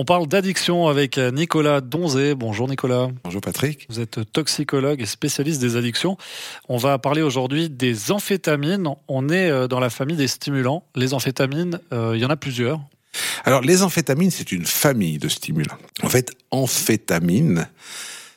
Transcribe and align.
On 0.00 0.04
parle 0.04 0.28
d'addiction 0.28 0.86
avec 0.86 1.18
Nicolas 1.18 1.80
Donzé. 1.80 2.36
Bonjour 2.36 2.68
Nicolas. 2.68 3.08
Bonjour 3.24 3.40
Patrick. 3.40 3.84
Vous 3.90 3.98
êtes 3.98 4.32
toxicologue 4.32 5.02
et 5.02 5.06
spécialiste 5.06 5.60
des 5.60 5.74
addictions. 5.74 6.16
On 6.68 6.76
va 6.76 7.00
parler 7.00 7.20
aujourd'hui 7.20 7.68
des 7.68 8.12
amphétamines. 8.12 8.88
On 9.08 9.28
est 9.28 9.50
euh, 9.50 9.66
dans 9.66 9.80
la 9.80 9.90
famille 9.90 10.16
des 10.16 10.28
stimulants. 10.28 10.84
Les 10.94 11.14
amphétamines, 11.14 11.80
euh, 11.92 12.12
il 12.14 12.20
y 12.20 12.24
en 12.24 12.30
a 12.30 12.36
plusieurs. 12.36 12.78
Alors 13.44 13.60
les 13.62 13.82
amphétamines, 13.82 14.30
c'est 14.30 14.52
une 14.52 14.66
famille 14.66 15.18
de 15.18 15.28
stimulants. 15.28 15.78
En 16.04 16.08
fait, 16.08 16.30
amphétamine, 16.52 17.66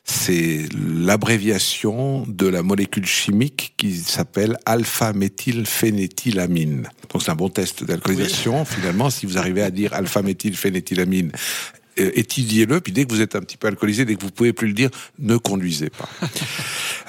c'est 0.03 0.65
l'abréviation 0.73 2.25
de 2.27 2.47
la 2.47 2.63
molécule 2.63 3.05
chimique 3.05 3.75
qui 3.77 3.95
s'appelle 3.95 4.57
alpha-méthylphénéthylamine. 4.65 6.89
Donc 7.11 7.21
c'est 7.21 7.31
un 7.31 7.35
bon 7.35 7.49
test 7.49 7.83
d'alcoolisation. 7.83 8.63
Finalement, 8.65 9.09
si 9.09 9.25
vous 9.25 9.37
arrivez 9.37 9.61
à 9.61 9.69
dire 9.69 9.93
alpha-méthylphénéthylamine, 9.93 11.31
euh, 11.99 12.11
étudiez-le, 12.15 12.79
puis 12.81 12.93
dès 12.93 13.05
que 13.05 13.13
vous 13.13 13.21
êtes 13.21 13.35
un 13.35 13.41
petit 13.41 13.57
peu 13.57 13.67
alcoolisé, 13.67 14.05
dès 14.05 14.15
que 14.15 14.21
vous 14.21 14.31
pouvez 14.31 14.53
plus 14.53 14.67
le 14.67 14.73
dire, 14.73 14.89
ne 15.19 15.37
conduisez 15.37 15.89
pas. 15.89 16.09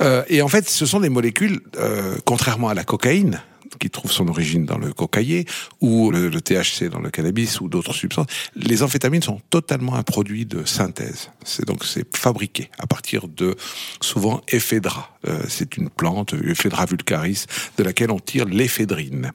euh, 0.01 0.25
et 0.29 0.43
en 0.43 0.49
fait, 0.49 0.69
ce 0.69 0.87
sont 0.87 1.01
des 1.01 1.09
molécules, 1.09 1.61
euh, 1.77 2.17
contrairement 2.25 2.69
à 2.69 2.75
la 2.75 2.85
cocaïne, 2.85 3.41
qui 3.79 3.91
trouve 3.91 4.13
son 4.13 4.29
origine 4.29 4.65
dans 4.65 4.79
le 4.79 4.93
cocaïer 4.93 5.47
ou 5.81 6.11
le, 6.11 6.31
THC 6.31 6.89
dans 6.91 7.01
le 7.01 7.11
cannabis 7.11 7.61
ou 7.61 7.69
d'autres 7.69 7.95
substances. 7.95 8.27
Les 8.57 8.83
amphétamines 8.83 9.23
sont 9.23 9.41
totalement 9.51 9.95
un 9.95 10.03
produit 10.03 10.47
de 10.47 10.65
synthèse. 10.65 11.31
C'est 11.45 11.67
donc 11.67 11.85
c'est 11.85 12.17
fabriqué 12.17 12.71
à 12.79 12.87
partir 12.87 13.29
de 13.29 13.57
souvent 14.01 14.43
éphédra. 14.49 15.11
Euh, 15.29 15.39
c'est 15.49 15.77
une 15.77 15.89
plante, 15.89 16.35
Ephedra 16.45 16.85
vulgaris, 16.87 17.45
de 17.79 17.85
laquelle 17.85 18.11
on 18.11 18.19
tire 18.19 18.45
l'éphédrine. 18.45 19.31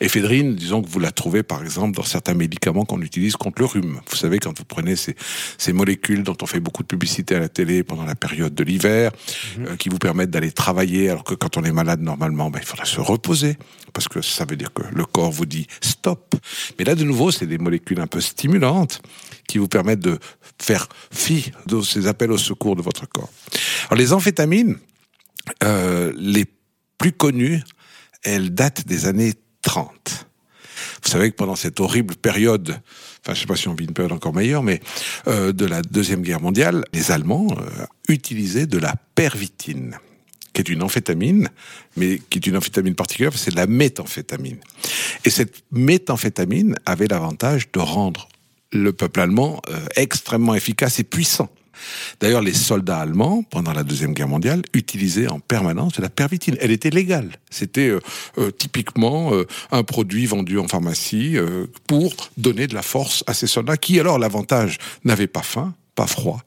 Éphédrine, 0.00 0.56
disons 0.56 0.82
que 0.82 0.88
vous 0.88 0.98
la 0.98 1.12
trouvez 1.12 1.42
par 1.42 1.62
exemple 1.62 1.96
dans 1.96 2.02
certains 2.02 2.34
médicaments 2.34 2.84
qu'on 2.84 3.00
utilise 3.00 3.36
contre 3.36 3.60
le 3.60 3.66
rhume. 3.66 4.00
Vous 4.10 4.16
savez 4.16 4.38
quand 4.38 4.56
vous 4.58 4.64
prenez 4.64 4.96
ces, 4.96 5.14
ces 5.58 5.72
molécules 5.72 6.24
dont 6.24 6.36
on 6.42 6.46
fait 6.46 6.60
beaucoup 6.60 6.82
de 6.82 6.88
publicité 6.88 7.36
à 7.36 7.38
la 7.38 7.48
télé 7.48 7.84
pendant 7.84 8.04
la 8.04 8.14
période 8.14 8.54
de 8.54 8.64
l'hiver, 8.64 9.12
mhm. 9.56 9.66
euh, 9.66 9.76
qui 9.76 9.88
vous 9.88 9.98
permettent 9.98 10.30
d'aller 10.30 10.50
travailler, 10.50 11.08
alors 11.08 11.24
que 11.24 11.34
quand 11.34 11.56
on 11.56 11.64
est 11.64 11.72
malade 11.72 12.00
normalement, 12.00 12.50
ben, 12.50 12.58
il 12.60 12.66
faudra 12.66 12.84
se 12.84 13.00
reposer 13.00 13.56
parce 13.92 14.08
que 14.08 14.22
ça 14.22 14.44
veut 14.44 14.56
dire 14.56 14.72
que 14.72 14.82
le 14.92 15.04
corps 15.04 15.30
vous 15.30 15.46
dit 15.46 15.66
stop. 15.80 16.34
Mais 16.78 16.84
là, 16.84 16.94
de 16.94 17.04
nouveau, 17.04 17.30
c'est 17.30 17.46
des 17.46 17.58
molécules 17.58 18.00
un 18.00 18.06
peu 18.06 18.20
stimulantes 18.20 19.02
qui 19.48 19.58
vous 19.58 19.68
permettent 19.68 20.00
de 20.00 20.18
faire 20.60 20.88
fi 21.12 21.52
de 21.66 21.82
ces 21.82 22.06
appels 22.06 22.32
au 22.32 22.38
secours 22.38 22.76
de 22.76 22.82
votre 22.82 23.08
corps. 23.08 23.30
Alors, 23.88 23.98
les 23.98 24.12
amphétamines, 24.12 24.78
euh, 25.62 26.12
les 26.16 26.46
plus 26.98 27.12
connues, 27.12 27.62
elles 28.22 28.54
datent 28.54 28.86
des 28.86 29.06
années 29.06 29.34
30. 29.62 30.26
Vous 31.04 31.10
savez 31.10 31.30
que 31.30 31.36
pendant 31.36 31.56
cette 31.56 31.80
horrible 31.80 32.14
période, 32.14 32.80
enfin 33.22 33.34
je 33.34 33.40
sais 33.40 33.46
pas 33.46 33.56
si 33.56 33.68
on 33.68 33.74
vit 33.74 33.84
une 33.84 33.92
période 33.92 34.12
encore 34.12 34.32
meilleure, 34.32 34.62
mais 34.62 34.80
euh, 35.26 35.52
de 35.52 35.66
la 35.66 35.82
deuxième 35.82 36.22
guerre 36.22 36.40
mondiale, 36.40 36.84
les 36.92 37.10
Allemands 37.10 37.48
euh, 37.50 37.86
utilisaient 38.08 38.66
de 38.66 38.78
la 38.78 38.94
pervitine 39.14 39.98
qui 40.52 40.60
est 40.60 40.68
une 40.68 40.82
amphétamine, 40.82 41.48
mais 41.96 42.20
qui 42.30 42.38
est 42.38 42.46
une 42.46 42.56
amphétamine 42.56 42.94
particulière, 42.94 43.32
c'est 43.34 43.54
la 43.54 43.66
méthamphétamine. 43.66 44.58
Et 45.24 45.30
cette 45.30 45.64
méthamphétamine 45.70 46.76
avait 46.86 47.08
l'avantage 47.08 47.70
de 47.72 47.80
rendre 47.80 48.28
le 48.72 48.92
peuple 48.92 49.20
allemand 49.20 49.60
euh, 49.68 49.80
extrêmement 49.96 50.54
efficace 50.54 50.98
et 50.98 51.04
puissant. 51.04 51.48
D'ailleurs, 52.20 52.42
les 52.42 52.52
soldats 52.52 53.00
allemands, 53.00 53.42
pendant 53.42 53.72
la 53.72 53.82
Deuxième 53.82 54.14
Guerre 54.14 54.28
mondiale, 54.28 54.62
utilisaient 54.72 55.26
en 55.26 55.40
permanence 55.40 55.94
de 55.94 56.02
la 56.02 56.10
pervitine. 56.10 56.56
Elle 56.60 56.70
était 56.70 56.90
légale. 56.90 57.30
C'était 57.50 57.88
euh, 57.88 58.00
euh, 58.38 58.50
typiquement 58.50 59.32
un 59.72 59.82
produit 59.82 60.26
vendu 60.26 60.58
en 60.58 60.68
pharmacie 60.68 61.36
pour 61.86 62.14
donner 62.36 62.66
de 62.66 62.74
la 62.74 62.82
force 62.82 63.24
à 63.26 63.34
ces 63.34 63.46
soldats 63.46 63.76
qui, 63.76 63.98
alors, 63.98 64.18
l'avantage, 64.18 64.78
n'avaient 65.04 65.26
pas 65.26 65.42
faim, 65.42 65.74
pas 65.94 66.06
froid, 66.06 66.42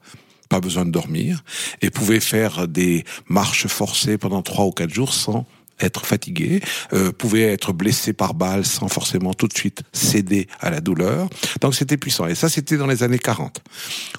pas 0.48 0.60
besoin 0.60 0.84
de 0.84 0.90
dormir, 0.90 1.44
et 1.82 1.90
pouvait 1.90 2.20
faire 2.20 2.68
des 2.68 3.04
marches 3.28 3.66
forcées 3.66 4.18
pendant 4.18 4.42
trois 4.42 4.66
ou 4.66 4.70
quatre 4.70 4.92
jours 4.92 5.12
sans 5.12 5.46
être 5.80 6.06
fatigué, 6.06 6.60
euh, 6.92 7.12
pouvait 7.12 7.42
être 7.42 7.72
blessé 7.72 8.12
par 8.12 8.34
balle 8.34 8.64
sans 8.64 8.88
forcément 8.88 9.34
tout 9.34 9.48
de 9.48 9.52
suite 9.52 9.82
céder 9.92 10.48
à 10.60 10.70
la 10.70 10.80
douleur. 10.80 11.28
Donc 11.60 11.74
c'était 11.74 11.96
puissant. 11.96 12.26
Et 12.26 12.34
ça, 12.34 12.48
c'était 12.48 12.76
dans 12.76 12.86
les 12.86 13.02
années 13.02 13.18
40. 13.18 13.62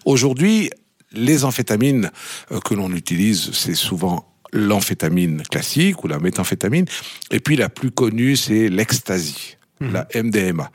Aujourd'hui, 0.06 0.70
les 1.14 1.46
amphétamines 1.46 2.12
euh, 2.52 2.60
que 2.60 2.74
l'on 2.74 2.94
utilise, 2.94 3.52
c'est 3.54 3.76
souvent 3.76 4.32
l'amphétamine 4.54 5.42
classique 5.44 6.04
ou 6.04 6.08
la 6.08 6.20
méthamphétamine. 6.20 6.86
Et 7.32 7.40
puis 7.40 7.56
la 7.56 7.70
plus 7.70 7.92
connue, 7.92 8.36
c'est 8.36 8.70
l'ecstasy. 8.70 9.58
Mhm. 9.80 9.94
la 9.94 10.08
MDMA, 10.24 10.72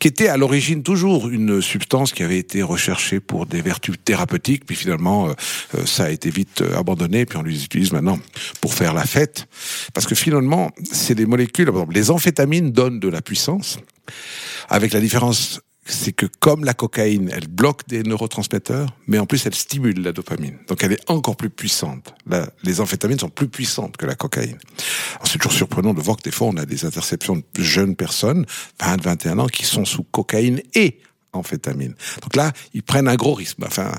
qui 0.00 0.08
était 0.08 0.26
à 0.26 0.36
l'origine 0.36 0.82
toujours 0.82 1.28
une 1.28 1.62
substance 1.62 2.12
qui 2.12 2.24
avait 2.24 2.38
été 2.38 2.62
recherchée 2.62 3.20
pour 3.20 3.46
des 3.46 3.62
vertus 3.62 3.96
thérapeutiques, 4.04 4.66
puis 4.66 4.74
finalement 4.74 5.28
euh, 5.28 5.32
euh, 5.76 5.86
ça 5.86 6.04
a 6.04 6.10
été 6.10 6.30
vite 6.30 6.62
euh, 6.62 6.76
abandonné, 6.76 7.26
puis 7.26 7.38
on 7.38 7.42
les 7.42 7.64
utilise 7.64 7.92
maintenant 7.92 8.18
pour 8.60 8.74
faire 8.74 8.92
la 8.92 9.04
fête, 9.04 9.46
parce 9.94 10.06
que 10.06 10.16
finalement 10.16 10.72
c'est 10.90 11.14
des 11.14 11.26
molécules, 11.26 11.70
les 11.92 12.10
amphétamines 12.10 12.72
donnent 12.72 12.98
de 12.98 13.08
la 13.08 13.22
puissance, 13.22 13.78
avec 14.68 14.92
la 14.92 15.00
différence 15.00 15.60
c'est 15.92 16.12
que 16.12 16.26
comme 16.26 16.64
la 16.64 16.74
cocaïne, 16.74 17.30
elle 17.34 17.48
bloque 17.48 17.86
des 17.88 18.02
neurotransmetteurs, 18.02 18.96
mais 19.06 19.18
en 19.18 19.26
plus 19.26 19.44
elle 19.46 19.54
stimule 19.54 20.02
la 20.02 20.12
dopamine. 20.12 20.58
Donc 20.68 20.82
elle 20.82 20.92
est 20.92 21.10
encore 21.10 21.36
plus 21.36 21.50
puissante. 21.50 22.14
les 22.62 22.80
amphétamines 22.80 23.18
sont 23.18 23.28
plus 23.28 23.48
puissantes 23.48 23.96
que 23.96 24.06
la 24.06 24.14
cocaïne. 24.14 24.58
C'est 25.24 25.38
toujours 25.38 25.52
surprenant 25.52 25.94
de 25.94 26.00
voir 26.00 26.16
que 26.16 26.22
des 26.22 26.30
fois 26.30 26.48
on 26.48 26.56
a 26.56 26.66
des 26.66 26.84
interceptions 26.84 27.36
de 27.36 27.62
jeunes 27.62 27.96
personnes, 27.96 28.46
20, 28.80 29.02
21 29.02 29.38
ans, 29.38 29.46
qui 29.46 29.64
sont 29.64 29.84
sous 29.84 30.02
cocaïne 30.02 30.60
et 30.74 31.00
amphétamine. 31.32 31.94
Donc 32.22 32.36
là, 32.36 32.52
ils 32.74 32.82
prennent 32.82 33.08
un 33.08 33.16
gros 33.16 33.34
risque. 33.34 33.58
Enfin, 33.64 33.92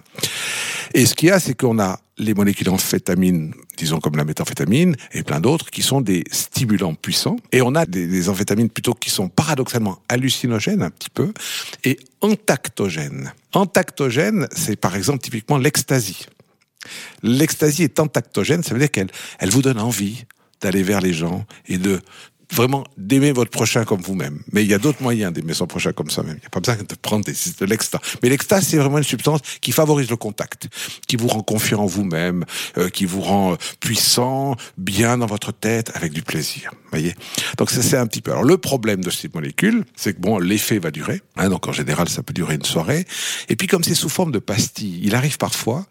et 0.94 1.06
ce 1.06 1.16
qu'il 1.16 1.30
y 1.30 1.32
a, 1.32 1.40
c'est 1.40 1.54
qu'on 1.54 1.80
a 1.80 2.00
les 2.18 2.34
molécules 2.34 2.70
amphétamines, 2.70 3.54
disons 3.78 4.00
comme 4.00 4.16
la 4.16 4.26
méthamphétamine 4.26 4.96
et 5.14 5.24
plein 5.24 5.40
d'autres, 5.40 5.70
qui 5.72 5.82
sont 5.82 6.02
des 6.02 6.24
stimulants 6.32 6.94
puissants. 6.94 7.38
Et 7.52 7.62
on 7.62 7.76
a 7.76 7.86
des, 7.86 8.08
des, 8.08 8.30
amphétamines 8.30 8.70
plutôt 8.70 8.94
qui 8.94 9.10
sont 9.10 9.30
paradoxalement 9.30 10.00
hallucinogènes 10.10 10.84
un 10.84 10.90
petit 10.90 11.10
peu 11.10 11.34
et 11.84 12.00
antactogènes. 12.22 13.34
Antactogène, 13.54 14.48
c'est 14.56 14.76
par 14.76 14.96
exemple 14.96 15.20
typiquement 15.20 15.58
l'ecstasy. 15.58 16.26
L'ecstasy 17.24 17.84
est 17.84 18.00
antactogène, 18.00 18.64
ça 18.64 18.74
veut 18.74 18.80
dire 18.80 18.92
qu'elle 18.92 19.12
elle 19.40 19.50
vous 19.50 19.62
donne 19.62 19.80
envie 19.80 20.26
d'aller 20.62 20.84
vers 20.84 21.02
les 21.02 21.14
gens 21.14 21.46
et 21.68 21.78
de 21.78 22.00
vraiment 22.52 22.84
d'aimer 22.98 23.32
votre 23.32 23.52
prochain 23.52 23.86
comme 23.86 24.02
vous-même. 24.02 24.42
Mais 24.52 24.64
il 24.64 24.70
y 24.70 24.74
a 24.74 24.78
d'autres 24.78 25.02
moyens 25.02 25.34
d'aimer 25.34 25.54
son 25.54 25.68
prochain 25.68 25.94
comme 25.94 26.10
ça 26.10 26.24
même. 26.24 26.36
Il 26.38 26.42
n'y 26.42 26.46
a 26.46 26.50
pas 26.50 26.60
besoin 26.60 26.76
de 26.76 26.96
prendre 27.02 27.26
des, 27.26 27.34
de 27.34 27.66
l'extase. 27.66 28.02
Mais 28.22 28.30
l'extase, 28.30 28.68
c'est 28.68 28.78
vraiment 28.78 28.98
une 28.98 29.04
substance 29.04 29.42
qui 29.62 29.72
favorise 29.72 30.10
le 30.10 30.18
contact, 30.18 30.68
qui 31.08 31.16
vous 31.16 31.28
rend 31.28 31.42
confiant 31.42 31.82
en 31.82 31.86
vous-même, 31.86 32.46
euh, 32.78 32.90
qui 32.90 33.06
vous 33.06 33.22
rend 33.22 33.54
euh, 33.54 33.56
puissant, 33.80 34.56
bien 34.78 35.18
dans 35.18 35.26
votre 35.26 35.52
tête, 35.52 35.92
avec 35.96 36.12
du 36.14 36.22
plaisir. 36.22 36.72
Voyez? 36.92 37.16
Donc 37.58 37.72
ça, 37.72 37.82
c'est 37.82 37.98
un 37.98 38.08
petit 38.08 38.22
peu. 38.22 38.32
Alors 38.32 38.44
le 38.44 38.58
problème 38.58 39.04
de 39.04 39.10
ces 39.10 39.30
molécules, 39.34 39.86
c'est 39.96 40.14
que 40.14 40.20
bon, 40.20 40.38
l'effet 40.38 40.80
va 40.80 40.92
durer. 40.92 41.22
Hein, 41.38 41.50
donc 41.50 41.68
en 41.68 41.74
général, 41.74 42.10
ça 42.10 42.24
peut 42.24 42.34
durer 42.34 42.56
une 42.56 42.66
soirée. 42.66 43.06
Et 43.50 43.56
puis 43.56 43.68
comme 43.68 43.84
c'est 43.84 43.96
sous 43.96 44.10
forme 44.10 44.32
de 44.32 44.40
pastilles, 44.40 45.00
il 45.04 45.16
arrive 45.16 45.38
parfois 45.38 45.86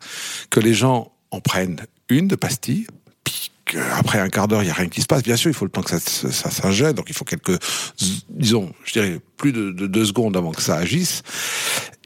que 0.51 0.61
les 0.61 0.75
gens 0.75 1.13
en 1.31 1.41
prennent 1.41 1.81
une 2.09 2.29
de 2.29 2.37
pastille, 2.37 2.87
après 3.75 4.19
un 4.19 4.29
quart 4.29 4.49
d'heure, 4.49 4.63
il 4.63 4.67
n'y 4.67 4.71
a 4.71 4.75
rien 4.75 4.89
qui 4.89 5.01
se 5.01 5.07
passe. 5.07 5.23
Bien 5.23 5.37
sûr, 5.37 5.51
il 5.51 5.55
faut 5.55 5.65
le 5.65 5.71
temps 5.71 5.83
que 5.83 5.91
ça, 5.91 6.01
ça, 6.01 6.51
s'ingène, 6.51 6.93
donc 6.93 7.07
il 7.09 7.15
faut 7.15 7.25
quelques, 7.25 7.59
disons, 8.29 8.73
je 8.85 8.93
dirais, 8.93 9.21
plus 9.37 9.53
de, 9.53 9.71
de 9.71 9.87
deux 9.87 10.05
secondes 10.05 10.37
avant 10.37 10.53
que 10.53 10.63
ça 10.63 10.77
agisse. 10.77 11.23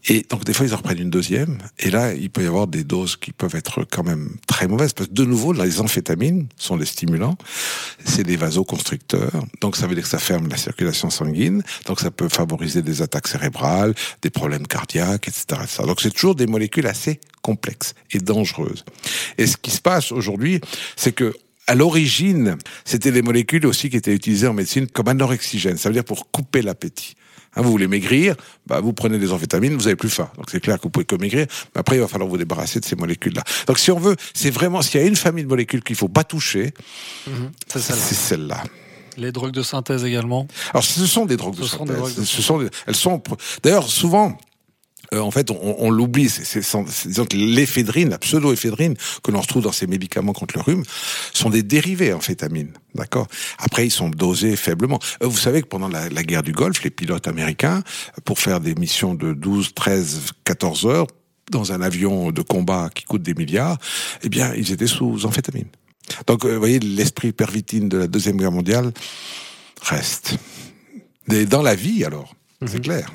Et 0.07 0.27
donc 0.29 0.45
des 0.45 0.53
fois 0.53 0.67
ils 0.67 0.75
en 0.75 0.77
reprennent 0.77 0.99
une 0.99 1.11
deuxième, 1.11 1.59
et 1.79 1.91
là 1.91 2.13
il 2.13 2.29
peut 2.29 2.43
y 2.43 2.47
avoir 2.47 2.67
des 2.67 2.85
doses 2.85 3.17
qui 3.17 3.33
peuvent 3.33 3.55
être 3.55 3.87
quand 3.91 4.03
même 4.03 4.37
très 4.47 4.69
mauvaises, 4.69 4.93
parce 4.93 5.09
que 5.09 5.15
de 5.15 5.25
nouveau 5.25 5.53
les 5.55 5.81
amphétamines 5.81 6.47
sont 6.57 6.77
des 6.77 6.85
stimulants, 6.85 7.39
c'est 8.05 8.23
des 8.23 8.37
vasoconstricteurs, 8.37 9.45
donc 9.63 9.77
ça 9.77 9.87
veut 9.87 9.95
dire 9.95 10.05
que 10.05 10.11
ça 10.11 10.19
ferme 10.19 10.49
la 10.49 10.59
circulation 10.59 11.09
sanguine, 11.09 11.63
donc 11.87 12.01
ça 12.01 12.11
peut 12.11 12.29
favoriser 12.29 12.83
des 12.83 13.01
attaques 13.01 13.29
cérébrales, 13.29 13.95
des 14.21 14.31
problèmes 14.31 14.67
cardiaques, 14.67 15.29
etc. 15.29 15.63
etc. 15.63 15.83
Donc 15.87 16.03
c'est 16.03 16.13
toujours 16.13 16.35
des 16.35 16.47
molécules 16.47 16.87
assez 16.87 17.19
complexes 17.41 17.95
et 18.13 18.19
dangereuses. 18.19 18.85
Et 19.39 19.47
ce 19.47 19.57
qui 19.57 19.71
se 19.71 19.81
passe 19.81 20.13
aujourd'hui, 20.13 20.61
c'est 20.97 21.13
que 21.13 21.35
à 21.67 21.75
l'origine, 21.75 22.57
c'était 22.85 23.13
des 23.13 23.23
molécules 23.23 23.67
aussi 23.67 23.91
qui 23.91 23.97
étaient 23.97 24.15
utilisées 24.15 24.47
en 24.47 24.55
médecine 24.55 24.87
comme 24.87 25.09
anorexigène, 25.09 25.77
ça 25.77 25.89
veut 25.89 25.95
dire 25.95 26.05
pour 26.05 26.31
couper 26.31 26.63
l'appétit. 26.63 27.15
Hein, 27.57 27.63
vous 27.63 27.71
voulez 27.71 27.87
maigrir, 27.87 28.35
bah, 28.67 28.81
vous 28.81 28.93
prenez 28.93 29.19
des 29.19 29.33
amphétamines, 29.33 29.75
vous 29.75 29.87
avez 29.87 29.97
plus 29.97 30.11
faim. 30.11 30.29
Donc 30.37 30.51
c'est 30.51 30.61
clair 30.61 30.79
que 30.79 30.83
vous 30.83 30.91
pouvez 30.91 31.05
que 31.05 31.15
maigrir, 31.15 31.47
mais 31.75 31.81
après 31.81 31.97
il 31.97 32.01
va 32.01 32.09
falloir 32.09 32.29
vous 32.29 32.37
débarrasser 32.37 32.81
de 32.81 32.85
ces 32.85 32.97
molécules-là. 32.97 33.43
Donc 33.67 33.79
si 33.79 33.91
on 33.91 33.99
veut, 33.99 34.17
c'est 34.35 34.51
vraiment, 34.51 34.83
s'il 34.83 35.01
y 35.01 35.05
a 35.05 35.07
une 35.07 35.17
famille 35.17 35.45
de 35.45 35.49
molécules 35.49 35.83
qu'il 35.83 35.97
faut 35.97 36.09
pas 36.09 36.25
toucher, 36.25 36.75
mhm. 37.27 37.53
c'est 37.69 37.81
celle-là. 37.81 38.63
Les 39.17 39.31
drogues 39.31 39.53
de 39.53 39.63
synthèse 39.63 40.05
également. 40.05 40.49
Alors 40.73 40.83
ce 40.83 41.07
sont 41.07 41.25
des 41.25 41.37
drogues 41.37 41.57
de 41.57 41.65
synthèse. 41.65 42.25
ce 42.25 42.43
sont 42.43 42.69
elles 42.87 42.97
sont 42.97 43.23
d'ailleurs 43.63 43.89
souvent 43.89 44.37
euh, 45.13 45.21
en 45.21 45.31
fait, 45.31 45.51
on, 45.51 45.77
on 45.79 45.91
l'oublie. 45.91 46.29
C'est 46.29 46.61
disons 46.61 47.27
que 47.27 47.37
l'éphédrine, 47.37 48.11
la 48.11 48.19
pseudo-éphédrine 48.19 48.95
que 49.23 49.31
l'on 49.31 49.41
retrouve 49.41 49.63
dans 49.63 49.73
ces 49.73 49.87
médicaments 49.87 50.33
contre 50.33 50.57
le 50.57 50.63
rhume, 50.63 50.83
sont 51.33 51.51
des 51.51 51.63
dérivés 51.63 52.13
amphétamines. 52.13 52.73
D'accord? 52.95 53.27
Après, 53.59 53.87
ils 53.87 53.91
sont 53.91 54.09
dosés 54.09 54.57
faiblement. 54.57 54.99
Euh, 55.23 55.27
vous 55.27 55.37
savez 55.37 55.63
que 55.63 55.67
pendant 55.67 55.89
la, 55.89 56.09
la, 56.09 56.23
guerre 56.23 56.43
du 56.43 56.53
Golfe, 56.53 56.83
les 56.83 56.91
pilotes 56.91 57.29
américains, 57.29 57.83
pour 58.25 58.39
faire 58.39 58.61
des 58.61 58.75
missions 58.75 59.15
de 59.15 59.33
12, 59.33 59.75
13, 59.75 60.21
14 60.45 60.87
heures 60.87 61.07
dans 61.51 61.73
un 61.73 61.83
avion 61.83 62.31
de 62.31 62.43
combat 62.43 62.89
qui 62.95 63.05
coûte 63.05 63.23
des 63.23 63.35
milliards, 63.35 63.79
eh 64.23 64.29
bien, 64.29 64.55
ils 64.55 64.73
étaient 64.73 64.87
sous 64.87 65.27
amphétamine. 65.27 65.69
Donc, 66.27 66.45
euh, 66.45 66.55
vous 66.55 66.59
voyez, 66.59 66.79
l'esprit 66.79 67.33
pervitine 67.33 67.89
de 67.89 67.99
la 67.99 68.07
deuxième 68.07 68.37
guerre 68.37 68.53
mondiale 68.53 68.93
reste. 69.83 70.37
Et 71.31 71.45
dans 71.47 71.63
la 71.63 71.75
vie, 71.75 72.05
alors, 72.05 72.35
c'est 72.67 72.75
mhm. 72.75 72.81
clair 72.81 73.11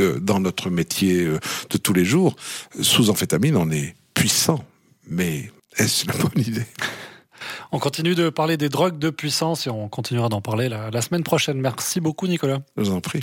que 0.00 0.18
dans 0.18 0.40
notre 0.40 0.70
métier 0.70 1.24
euh, 1.24 1.38
de 1.68 1.78
tous 1.78 1.92
les 1.92 2.04
jours, 2.04 2.36
sous 2.80 3.10
amphétamine, 3.10 3.56
on 3.56 3.70
est 3.70 3.94
puissant. 4.14 4.64
Mais 5.08 5.50
est-ce 5.76 6.06
la 6.06 6.14
bonne 6.14 6.42
idée? 6.42 6.66
On 7.72 7.78
continue 7.78 8.14
de 8.14 8.30
parler 8.30 8.56
des 8.56 8.68
drogues 8.68 8.98
de 8.98 9.10
puissance 9.10 9.66
et 9.66 9.70
on 9.70 9.88
continuera 9.88 10.28
d'en 10.28 10.40
parler 10.40 10.68
la, 10.68 10.90
la 10.90 11.02
semaine 11.02 11.22
prochaine. 11.22 11.60
Merci 11.60 12.00
beaucoup, 12.00 12.26
Nicolas. 12.26 12.60
Je 12.76 12.82
vous 12.82 12.90
en 12.92 13.00
prie. 13.00 13.20